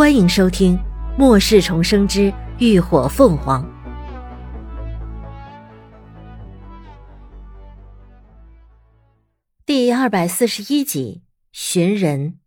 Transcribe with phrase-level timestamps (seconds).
[0.00, 0.78] 欢迎收听
[1.18, 3.62] 《末世重生之浴火凤凰》
[9.66, 11.20] 第二百四十一集。
[11.52, 12.38] 寻人。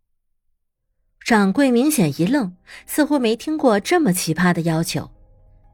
[1.24, 5.08] 掌柜明显一愣，似乎没听过这么奇葩的要求，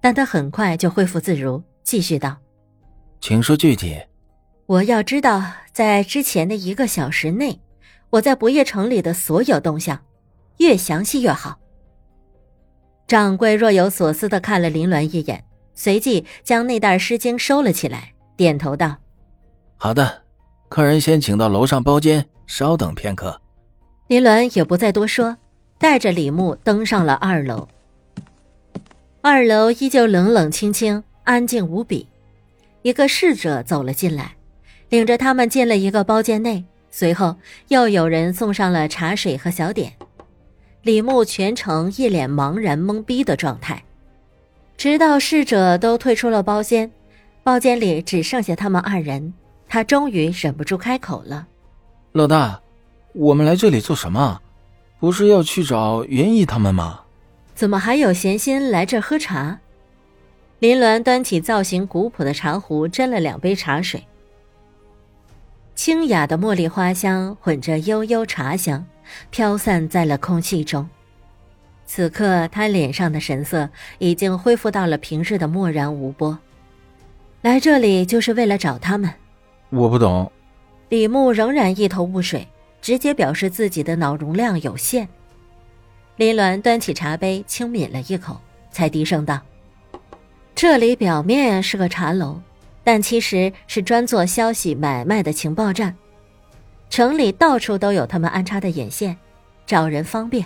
[0.02, 2.36] 但他很快就恢复自如，继续道
[3.22, 3.98] ：“请说具体。
[4.66, 5.42] 我要知道，
[5.72, 7.58] 在之前的一个小时内，
[8.10, 9.98] 我在不夜城里的所有动向，
[10.58, 11.58] 越详细越好。”
[13.10, 15.42] 掌柜若有所思的看了林鸾一眼，
[15.74, 18.98] 随即将那袋诗经收了起来，点头道
[19.76, 20.22] ：“好的，
[20.68, 23.40] 客人先请到楼上包间，稍等片刻。”
[24.06, 25.36] 林鸾也不再多说，
[25.76, 27.66] 带着李牧登上了二楼。
[29.22, 32.06] 二楼依旧冷冷清清，安静无比。
[32.82, 34.36] 一个侍者走了进来，
[34.88, 37.34] 领着他们进了一个包间内，随后
[37.66, 39.94] 又有人送上了茶水和小点。
[40.82, 43.84] 李牧全程一脸茫然懵逼的状态，
[44.78, 46.90] 直到侍者都退出了包间，
[47.42, 49.34] 包间里只剩下他们二人，
[49.68, 51.46] 他终于忍不住开口了
[52.12, 52.60] ：“老大，
[53.12, 54.40] 我们来这里做什么？
[54.98, 57.00] 不是要去找袁毅他们吗？
[57.54, 59.60] 怎么还有闲心来这喝茶？”
[60.60, 64.06] 林鸾端起造型古朴的茶壶，斟了两杯茶水，
[65.74, 68.86] 清雅的茉莉花香混着悠悠茶香。
[69.30, 70.88] 飘散在了空气中。
[71.86, 76.38] 此刻，他脸上的神色已经恢复到了平日的漠然无波。
[77.42, 79.12] 来这里就是为了找他们。
[79.70, 80.30] 我不懂。
[80.88, 82.46] 李牧仍然一头雾水，
[82.80, 85.08] 直接表示自己的脑容量有限。
[86.16, 89.40] 林鸾端起茶杯，轻抿了一口，才低声道
[90.54, 92.40] ：“这里表面是个茶楼，
[92.84, 95.96] 但其实是专做消息买卖的情报站。”
[96.90, 99.16] 城里到处都有他们安插的眼线，
[99.64, 100.44] 找人方便。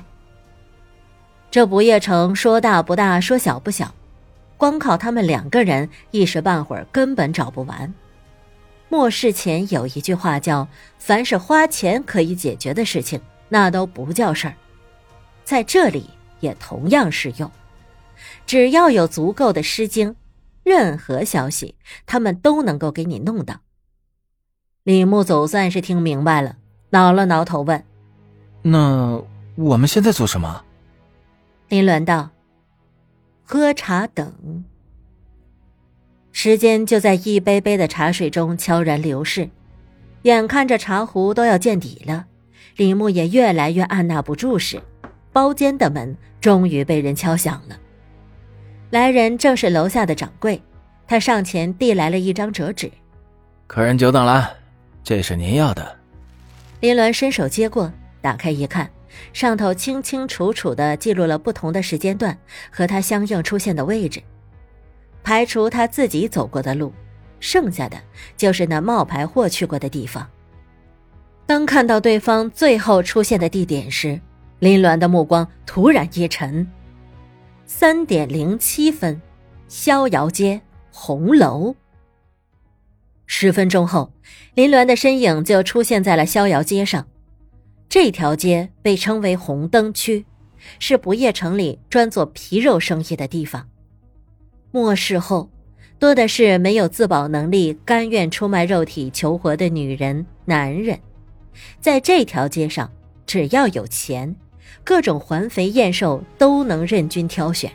[1.50, 3.94] 这不夜城说大不大，说小不小，
[4.58, 7.92] 光靠他们两个人，一时半会儿根本找不完。
[8.90, 10.68] 末世前有一句话叫
[10.98, 13.18] ：“凡是花钱可以解决的事情，
[13.48, 14.54] 那都不叫事儿。”
[15.44, 16.10] 在这里
[16.40, 17.50] 也同样适用，
[18.46, 20.14] 只要有足够的诗经，
[20.62, 23.60] 任何消息他们都能够给你弄到。
[24.84, 26.56] 李牧总算是听明白了，
[26.90, 27.82] 挠了挠头问
[28.60, 29.18] ：“那
[29.56, 30.62] 我们现在做什么？”
[31.70, 32.28] 林鸾道
[33.44, 34.62] ：“喝茶等。”
[36.32, 39.48] 时间就在一杯杯的茶水中悄然流逝，
[40.22, 42.26] 眼看着茶壶都要见底了，
[42.76, 44.82] 李牧也越来越按捺不住时，
[45.32, 47.78] 包间的门终于被人敲响了。
[48.90, 50.60] 来人正是楼下的掌柜，
[51.06, 52.92] 他上前递来了一张折纸
[53.66, 54.56] ：“客人久等了。”
[55.04, 55.96] 这是您要的。
[56.80, 57.92] 林鸾伸手接过，
[58.22, 58.90] 打开一看，
[59.34, 62.36] 上头清清楚楚的记录了不同的时间段
[62.70, 64.22] 和他相应出现的位置。
[65.22, 66.92] 排除他自己走过的路，
[67.40, 67.98] 剩下的
[68.36, 70.26] 就是那冒牌货去过的地方。
[71.46, 74.18] 当看到对方最后出现的地点时，
[74.58, 76.66] 林鸾的目光突然一沉。
[77.66, 79.20] 三点零七分，
[79.68, 80.60] 逍遥街
[80.90, 81.74] 红楼。
[83.26, 84.12] 十分钟后，
[84.54, 87.06] 林鸾的身影就出现在了逍遥街上。
[87.88, 90.24] 这条街被称为红灯区，
[90.78, 93.68] 是不夜城里专做皮肉生意的地方。
[94.72, 95.48] 末世后，
[95.98, 100.98] 多的是没有自保能力、甘愿出卖肉体求活的女人、男人。
[101.80, 102.90] 在这条街上，
[103.26, 104.34] 只要有钱，
[104.82, 107.70] 各种环肥燕瘦都能任君挑选。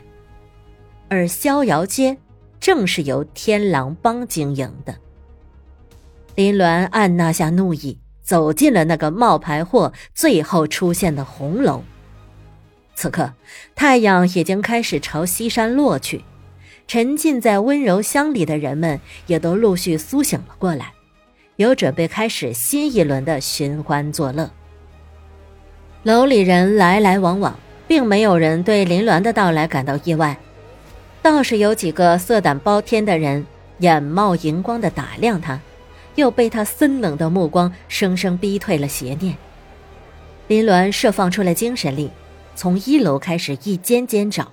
[1.08, 2.16] 而逍遥街，
[2.60, 4.94] 正是由天狼帮经营的。
[6.34, 11.82] 林鸾按捺下怒意，走进了那个冒牌货最后出现的红楼。
[12.94, 13.32] 此刻，
[13.74, 16.24] 太阳已经开始朝西山落去，
[16.86, 20.92] 沉浸在温柔乡里的人们也都陆续苏醒了过来，
[21.56, 24.50] 有准备开始新一轮的寻欢作乐。
[26.02, 30.38] 楼里人来来往往，并没有人对林鸾的到来感到意外，
[31.20, 33.46] 倒是有几个色胆包天的人
[33.78, 35.60] 眼冒银光的打量他。
[36.14, 39.36] 又被他森冷的目光生生逼退了邪念。
[40.48, 42.10] 林鸾释放出了精神力，
[42.56, 44.50] 从一楼开始一间间找，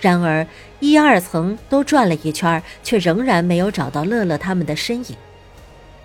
[0.00, 0.46] 然而
[0.78, 5.16] 一二层都转了一圈，却仍然没有找到乐乐他们的身影。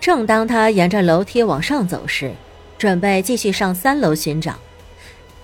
[0.00, 2.32] 正当他沿着楼梯往上走时，
[2.76, 4.54] 准备继续上三楼寻找，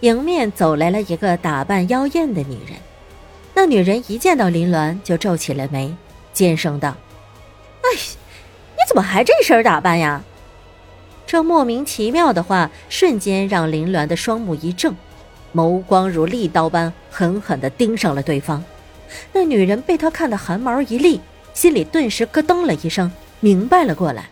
[0.00, 2.76] 迎面走来了一个打扮妖艳的女人。
[3.54, 5.94] 那女人一见到林鸾就皱起了眉，
[6.32, 6.96] 尖声道
[7.82, 7.98] ：“哎。”
[8.90, 10.20] 怎么还这身打扮呀？
[11.24, 14.96] 这莫名其妙的话瞬间让林鸾的双目一怔，
[15.54, 18.64] 眸光如利刀般狠狠地盯上了对方。
[19.32, 21.20] 那女人被他看得汗毛一立，
[21.54, 24.24] 心里顿时咯噔了一声，明白了过来。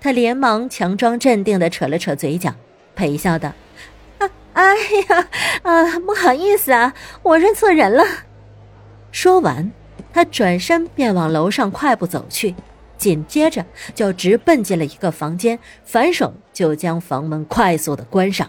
[0.00, 2.52] 她连忙强装镇定地扯了扯嘴角，
[2.96, 3.52] 陪笑道
[4.18, 4.74] ：“啊，哎
[5.08, 5.28] 呀，
[5.62, 8.04] 啊，不好意思啊，我认错人了。”
[9.12, 9.70] 说完，
[10.12, 12.56] 她转身便往楼上快步走去。
[13.02, 13.66] 紧接着
[13.96, 18.48] 就直奔进了一个房间，反手就将房门快速的关上。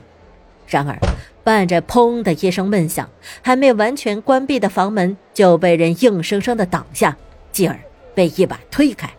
[0.67, 0.95] 然而，
[1.43, 3.09] 伴着“砰”的一声闷响，
[3.41, 7.17] 还没完全关闭的房门就被人硬生生的挡下，
[7.51, 7.79] 继而
[8.13, 9.09] 被一把推开。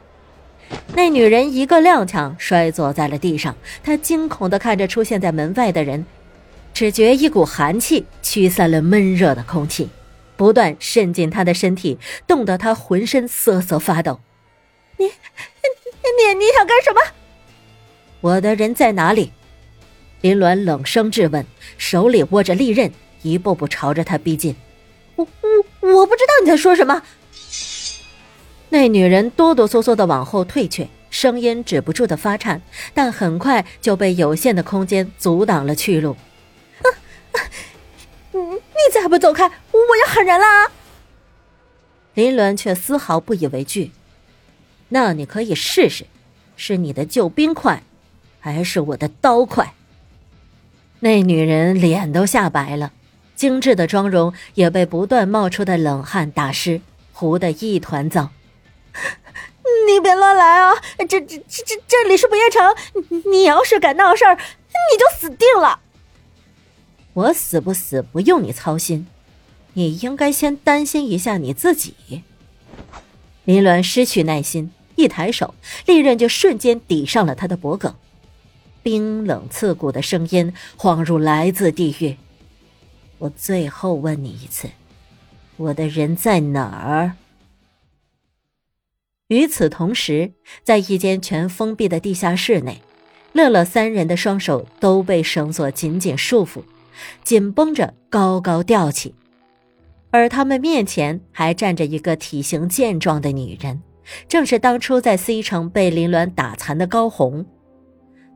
[0.95, 3.57] 那女人一个踉跄，摔坐在了地上。
[3.83, 6.07] 她惊恐的看着出现在门外的人，
[6.73, 9.89] 只觉一股寒气驱散了闷热的空气，
[10.37, 14.21] 不断渗进她的身体，冻得她浑身瑟瑟发抖。
[14.97, 17.01] 你，你你想干什么？
[18.21, 19.33] 我的人在哪里？
[20.21, 21.45] 林鸾冷声质问，
[21.77, 22.91] 手里握着利刃，
[23.23, 24.57] 一步步朝着他逼近。
[25.17, 27.03] 我我我不知道你在说什么。
[28.71, 32.63] 那女人哆哆嗦嗦的往后退却，声音止不住的发颤，
[32.95, 36.17] 但很快就被有限的空间阻挡了去路。
[36.83, 36.89] 啊
[37.33, 37.39] 啊！
[38.33, 40.73] 你你再不走开，我要喊人了！
[42.15, 43.93] 林鸾却丝毫不以为惧。
[44.95, 46.07] 那你可以试试，
[46.57, 47.83] 是你的救兵快，
[48.39, 49.75] 还是我的刀快？
[51.01, 52.93] 那女人脸都吓白了，
[53.35, 56.81] 精致的妆容也被不断冒出的冷汗打湿，
[57.13, 58.31] 糊得一团糟。
[59.89, 60.75] 你别乱来啊！
[60.99, 62.63] 这这这这这里是不夜城，
[63.33, 65.81] 你要是敢闹事儿，你就死定了。
[67.15, 69.09] 我死不死不用你操心，
[69.73, 72.23] 你应该先担心一下你自己。
[73.43, 74.71] 林鸾失去耐心。
[74.97, 75.55] 一抬手，
[75.87, 77.95] 利刃就瞬间抵上了他的脖颈，
[78.83, 82.17] 冰冷刺骨的声音恍如来自地狱。
[83.19, 84.69] 我最后问你一次，
[85.57, 87.13] 我的人在哪儿？
[89.29, 90.33] 与此同时，
[90.63, 92.83] 在一间全封闭的地下室内，
[93.33, 96.63] 乐乐三人的双手都被绳索紧紧束缚，
[97.23, 99.15] 紧绷着高高吊起，
[100.11, 103.83] 而他们面前还站着一个体型健壮的女人。
[104.29, 107.47] 正是当初在 C 城被林鸾打残的高红，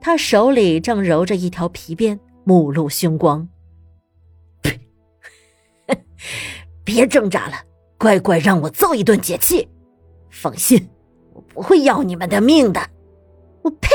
[0.01, 3.49] 他手里正揉着一条皮鞭，目露凶光。
[6.85, 7.55] 别挣扎了，
[7.99, 9.69] 乖乖让我揍一顿解气。
[10.31, 10.89] 放心，
[11.33, 12.81] 我不会要你们的命的。
[13.63, 13.89] 我呸！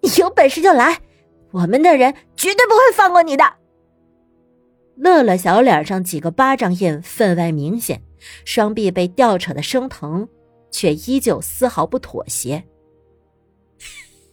[0.00, 1.00] 你有本事就来，
[1.50, 3.44] 我们的人绝对不会放过你的。
[4.96, 8.02] 乐乐小脸上几个巴掌印分外明显。
[8.46, 10.26] 双臂被吊扯的生疼，
[10.70, 12.64] 却依旧丝毫不妥协。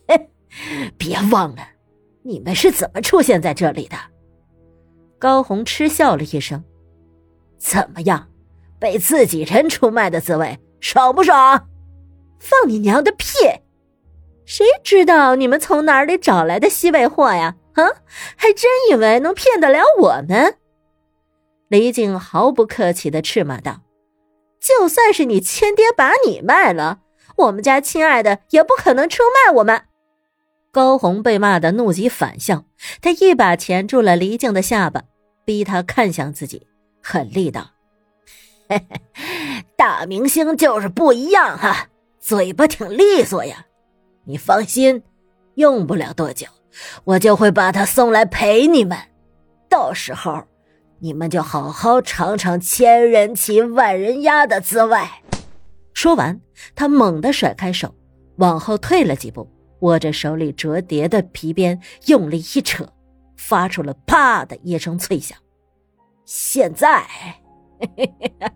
[0.97, 1.67] 别忘了，
[2.23, 3.97] 你们是怎么出现在这里的？
[5.19, 6.63] 高红嗤笑了一声
[7.59, 8.29] ：“怎么样，
[8.79, 11.67] 被自己人出卖的滋味爽不爽？
[12.39, 13.25] 放你娘的屁！
[14.45, 17.57] 谁知道你们从哪里找来的西北货呀？
[17.73, 17.83] 啊，
[18.35, 20.57] 还真以为能骗得了我们？”
[21.69, 23.81] 李靖毫不客气的斥骂道
[24.59, 26.99] ：“就算是你亲爹把你卖了，
[27.37, 29.83] 我们家亲爱的也不可能出卖我们。”
[30.71, 32.65] 高红被骂的怒极反笑，
[33.01, 35.03] 他一把钳住了李靖的下巴，
[35.43, 36.67] 逼他看向自己，
[37.01, 37.71] 狠厉道
[38.69, 43.65] ：“嘿嘿，大明星就是不一样哈，嘴巴挺利索呀。
[44.23, 45.03] 你放心，
[45.55, 46.47] 用不了多久，
[47.03, 48.97] 我就会把他送来陪你们，
[49.69, 50.43] 到时候。”
[51.03, 54.99] 你们就好好尝尝千人骑万人压的滋味。
[55.95, 56.39] 说完，
[56.75, 57.95] 他猛地甩开手，
[58.35, 59.49] 往后退了几步，
[59.79, 62.87] 握着手里折叠的皮鞭，用力一扯，
[63.35, 65.35] 发出了“啪”的一声脆响。
[66.23, 67.03] 现在，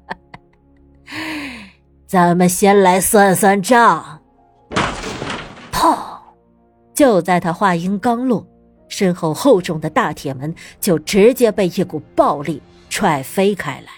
[2.05, 4.21] 咱们先来算算账。
[6.95, 8.47] 就在他话音刚落。
[8.87, 13.91] 身后厚重的大铁门就直接被一股暴力踹飞开来。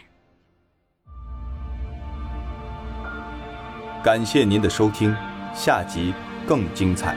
[4.03, 5.13] 感谢您的收听，
[5.53, 6.13] 下集
[6.47, 7.15] 更精彩。